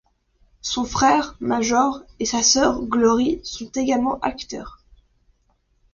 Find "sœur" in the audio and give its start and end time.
2.41-2.83